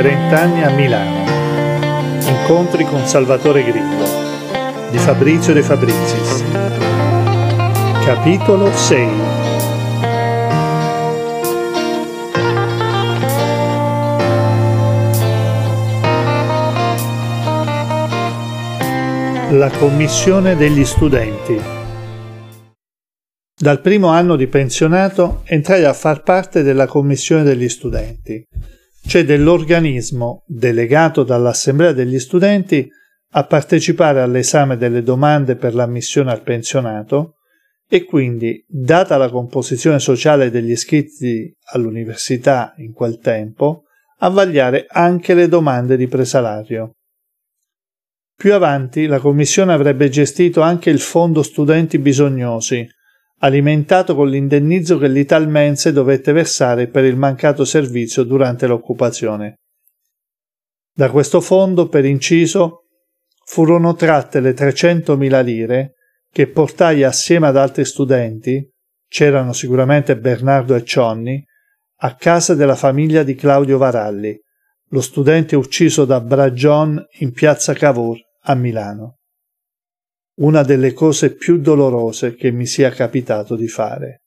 [0.00, 1.28] 30 anni a Milano.
[2.26, 4.06] Incontri con Salvatore Grillo
[4.88, 6.42] di Fabrizio De Fabrizis.
[8.06, 9.08] Capitolo 6
[19.50, 21.60] La commissione degli studenti
[23.54, 28.42] dal primo anno di pensionato entrai a far parte della commissione degli studenti,
[29.10, 32.88] cioè dell'organismo delegato dall'Assemblea degli studenti
[33.32, 37.38] a partecipare all'esame delle domande per l'ammissione al pensionato
[37.88, 43.82] e quindi, data la composizione sociale degli iscritti all'università in quel tempo,
[44.18, 46.92] a vagliare anche le domande di presalario.
[48.36, 52.86] Più avanti la Commissione avrebbe gestito anche il Fondo Studenti Bisognosi,
[53.42, 59.60] alimentato con l'indennizzo che l'Italmense dovette versare per il mancato servizio durante l'occupazione.
[60.92, 62.86] Da questo fondo, per inciso,
[63.44, 65.94] furono tratte le 300.000 lire
[66.30, 68.68] che portai assieme ad altri studenti,
[69.08, 71.42] c'erano sicuramente Bernardo e Cionny,
[72.02, 74.38] a casa della famiglia di Claudio Varalli,
[74.90, 79.19] lo studente ucciso da Bragion in piazza Cavour a Milano
[80.40, 84.22] una delle cose più dolorose che mi sia capitato di fare.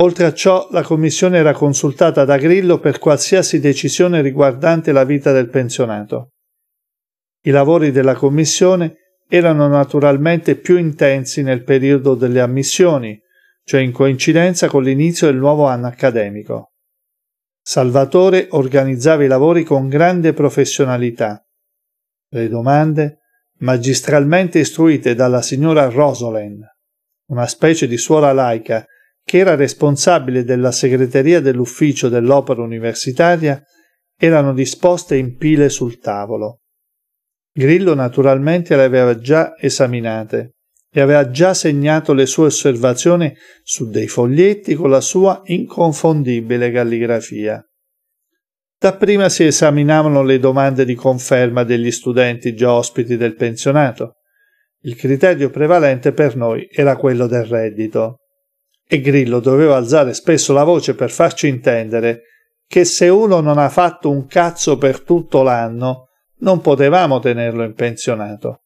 [0.00, 5.32] Oltre a ciò, la commissione era consultata da Grillo per qualsiasi decisione riguardante la vita
[5.32, 6.30] del pensionato.
[7.42, 13.20] I lavori della commissione erano naturalmente più intensi nel periodo delle ammissioni,
[13.64, 16.72] cioè in coincidenza con l'inizio del nuovo anno accademico.
[17.60, 21.44] Salvatore organizzava i lavori con grande professionalità.
[22.30, 23.17] Le domande,
[23.58, 26.60] magistralmente istruite dalla signora Rosolen,
[27.30, 28.84] una specie di suora laica
[29.24, 33.62] che era responsabile della segreteria dell'ufficio dell'opera universitaria,
[34.16, 36.60] erano disposte in pile sul tavolo.
[37.52, 40.54] Grillo naturalmente le aveva già esaminate
[40.90, 47.62] e aveva già segnato le sue osservazioni su dei foglietti con la sua inconfondibile calligrafia.
[48.80, 54.18] Dapprima si esaminavano le domande di conferma degli studenti già ospiti del pensionato.
[54.82, 58.18] Il criterio prevalente per noi era quello del reddito.
[58.86, 62.22] E Grillo doveva alzare spesso la voce per farci intendere
[62.68, 67.74] che se uno non ha fatto un cazzo per tutto l'anno, non potevamo tenerlo in
[67.74, 68.60] pensionato.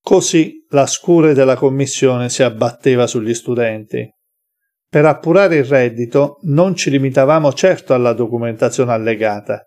[0.00, 4.10] Così la scure della commissione si abbatteva sugli studenti.
[4.90, 9.66] Per appurare il reddito non ci limitavamo certo alla documentazione allegata.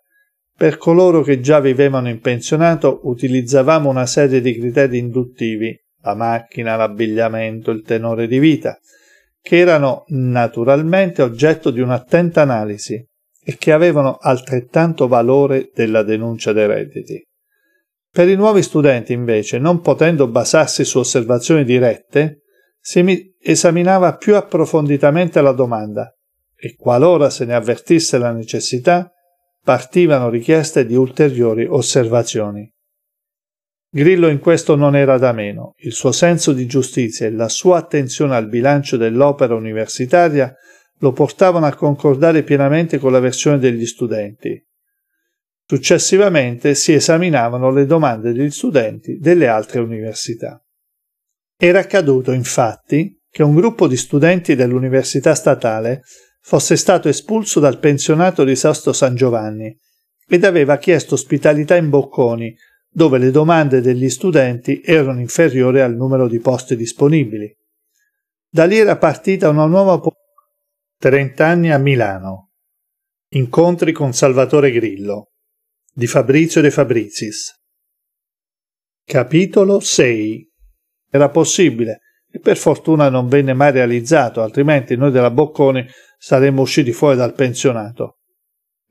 [0.55, 6.75] Per coloro che già vivevano in pensionato utilizzavamo una serie di criteri induttivi, la macchina,
[6.75, 8.79] l'abbigliamento, il tenore di vita,
[9.41, 13.03] che erano naturalmente oggetto di un'attenta analisi
[13.43, 17.23] e che avevano altrettanto valore della denuncia dei redditi.
[18.11, 22.40] Per i nuovi studenti, invece, non potendo basarsi su osservazioni dirette,
[22.81, 26.13] si esaminava più approfonditamente la domanda
[26.55, 29.11] e qualora se ne avvertisse la necessità,
[29.63, 32.71] partivano richieste di ulteriori osservazioni.
[33.93, 37.77] Grillo in questo non era da meno, il suo senso di giustizia e la sua
[37.77, 40.53] attenzione al bilancio dell'opera universitaria
[40.99, 44.63] lo portavano a concordare pienamente con la versione degli studenti.
[45.65, 50.63] Successivamente si esaminavano le domande degli studenti delle altre università.
[51.63, 56.01] Era accaduto, infatti, che un gruppo di studenti dell'Università statale
[56.41, 59.77] fosse stato espulso dal pensionato di Sasto San Giovanni
[60.27, 62.51] ed aveva chiesto ospitalità in Bocconi,
[62.89, 67.55] dove le domande degli studenti erano inferiori al numero di posti disponibili.
[68.49, 70.15] Da lì era partita una nuova po-
[70.97, 72.53] 30 anni a Milano.
[73.33, 75.33] Incontri con Salvatore Grillo
[75.93, 77.53] di Fabrizio De Fabrizis.
[79.05, 80.50] Capitolo 6
[81.11, 82.01] era possibile
[82.31, 85.85] e per fortuna non venne mai realizzato, altrimenti noi della Bocconi
[86.17, 88.19] saremmo usciti fuori dal pensionato.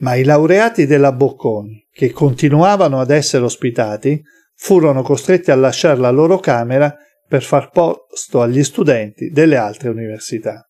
[0.00, 4.22] Ma i laureati della Bocconi, che continuavano ad essere ospitati,
[4.54, 6.94] furono costretti a lasciare la loro camera
[7.26, 10.64] per far posto agli studenti delle altre università.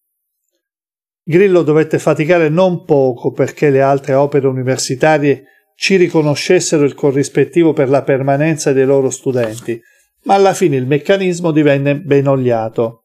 [1.23, 5.45] Grillo dovette faticare non poco perché le altre opere universitarie
[5.75, 9.81] ci riconoscessero il corrispettivo per la permanenza dei loro studenti,
[10.25, 13.05] ma alla fine il meccanismo divenne ben oliato.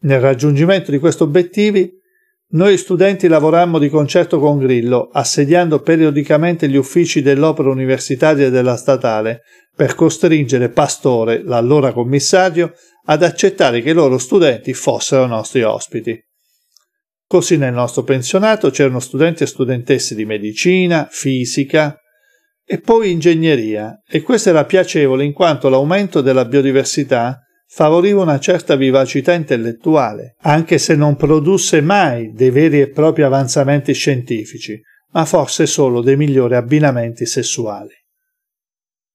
[0.00, 1.96] Nel raggiungimento di questi obiettivi,
[2.50, 8.76] noi studenti lavorammo di concerto con Grillo, assediando periodicamente gli uffici dell'opera universitaria e della
[8.76, 9.42] statale
[9.74, 12.72] per costringere Pastore, l'allora commissario,
[13.04, 16.18] ad accettare che i loro studenti fossero nostri ospiti.
[17.26, 21.98] Così nel nostro pensionato c'erano studenti e studentesse di medicina, fisica
[22.70, 28.76] e poi ingegneria e questo era piacevole in quanto l'aumento della biodiversità favoriva una certa
[28.76, 34.78] vivacità intellettuale, anche se non produsse mai dei veri e propri avanzamenti scientifici,
[35.12, 37.94] ma forse solo dei migliori abbinamenti sessuali.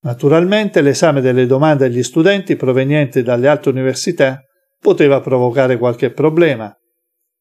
[0.01, 4.41] Naturalmente l'esame delle domande agli studenti provenienti dalle altre università
[4.79, 6.75] poteva provocare qualche problema,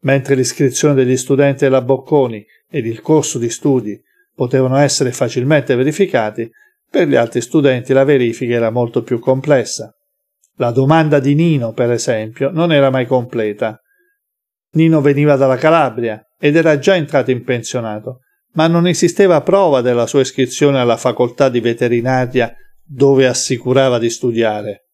[0.00, 3.98] mentre l'iscrizione degli studenti alla Bocconi ed il corso di studi
[4.34, 6.50] potevano essere facilmente verificati,
[6.90, 9.94] per gli altri studenti la verifica era molto più complessa.
[10.56, 13.80] La domanda di Nino, per esempio, non era mai completa.
[14.72, 18.20] Nino veniva dalla Calabria ed era già entrato in pensionato,
[18.52, 22.54] ma non esisteva prova della sua iscrizione alla facoltà di veterinaria
[22.84, 24.88] dove assicurava di studiare.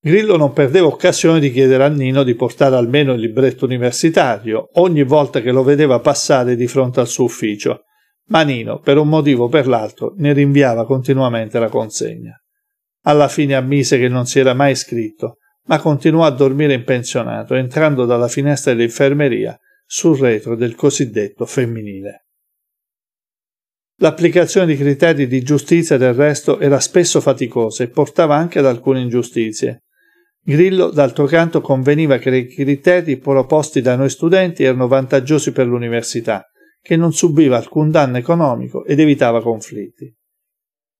[0.00, 5.04] Grillo non perdeva occasione di chiedere a Nino di portare almeno il libretto universitario ogni
[5.04, 7.84] volta che lo vedeva passare di fronte al suo ufficio,
[8.32, 12.34] ma Nino, per un motivo o per l'altro, ne rinviava continuamente la consegna.
[13.02, 15.36] Alla fine ammise che non si era mai iscritto,
[15.66, 22.28] ma continuò a dormire in pensionato, entrando dalla finestra dell'infermeria sul retro del cosiddetto femminile.
[23.96, 29.00] L'applicazione di criteri di giustizia del resto era spesso faticosa e portava anche ad alcune
[29.00, 29.82] ingiustizie.
[30.42, 36.46] Grillo, d'altro canto, conveniva che i criteri proposti da noi studenti erano vantaggiosi per l'università,
[36.82, 40.12] che non subiva alcun danno economico ed evitava conflitti.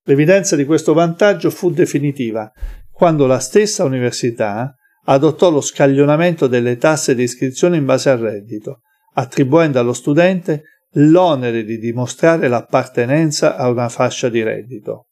[0.04, 2.50] L'evidenza di questo vantaggio fu definitiva
[2.90, 4.74] quando la stessa università
[5.04, 8.82] adottò lo scaglionamento delle tasse di iscrizione in base al reddito,
[9.14, 10.62] attribuendo allo studente
[10.96, 15.08] l'onere di dimostrare l'appartenenza a una fascia di reddito.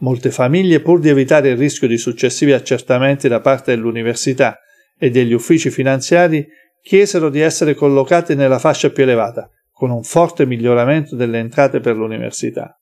[0.00, 4.58] Molte famiglie, pur di evitare il rischio di successivi accertamenti da parte dell'università
[4.98, 6.46] e degli uffici finanziari,
[6.82, 11.96] chiesero di essere collocate nella fascia più elevata, con un forte miglioramento delle entrate per
[11.96, 12.80] l'università.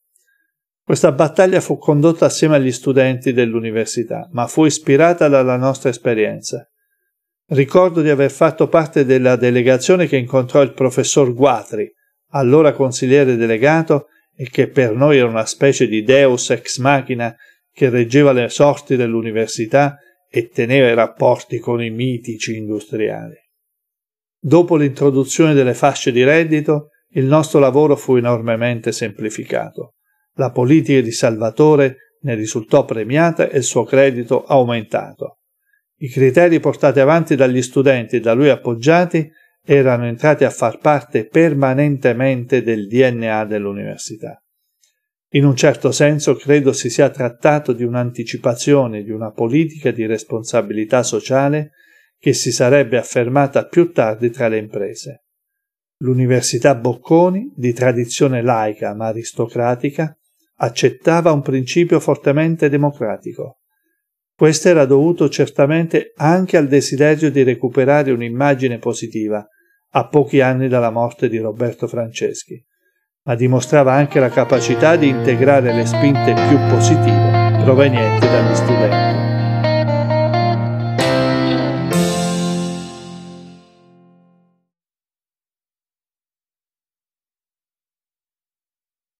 [0.81, 6.71] Questa battaglia fu condotta assieme agli studenti dell'università, ma fu ispirata dalla nostra esperienza.
[7.49, 11.93] Ricordo di aver fatto parte della delegazione che incontrò il professor Guatri,
[12.31, 14.07] allora consigliere delegato
[14.37, 17.35] e che per noi era una specie di deus ex machina
[17.73, 19.99] che reggeva le sorti dell'università
[20.31, 23.35] e teneva i rapporti con i mitici industriali.
[24.47, 29.95] Dopo l'introduzione delle fasce di reddito, il nostro lavoro fu enormemente semplificato.
[30.35, 35.39] La politica di Salvatore ne risultò premiata e il suo credito aumentato.
[36.01, 39.27] I criteri portati avanti dagli studenti e da lui appoggiati
[39.65, 44.43] erano entrati a far parte permanentemente del DNA dell'università.
[45.31, 51.03] In un certo senso credo si sia trattato di un'anticipazione di una politica di responsabilità
[51.03, 51.71] sociale
[52.25, 55.25] che si sarebbe affermata più tardi tra le imprese.
[55.99, 60.17] L'Università Bocconi, di tradizione laica ma aristocratica,
[60.61, 63.59] accettava un principio fortemente democratico.
[64.35, 69.47] Questo era dovuto certamente anche al desiderio di recuperare un'immagine positiva
[69.91, 72.59] a pochi anni dalla morte di Roberto Franceschi,
[73.25, 79.14] ma dimostrava anche la capacità di integrare le spinte più positive provenienti dagli studenti.